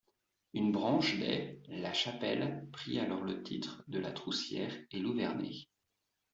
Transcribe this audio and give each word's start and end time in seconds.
Une 0.55 0.71
branche 0.71 1.19
des 1.19 1.61
La 1.67 1.93
Chapelle 1.93 2.67
prit 2.73 2.97
alors 2.97 3.23
le 3.23 3.43
titre 3.43 3.83
de 3.87 3.99
la 3.99 4.11
Troussière 4.11 4.75
et 4.89 4.97
Louverné. 4.97 5.67